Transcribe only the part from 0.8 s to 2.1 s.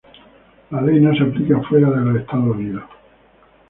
ley no se aplica fuera de